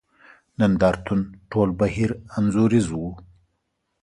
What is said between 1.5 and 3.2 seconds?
ټول بهیر انځوریز وو.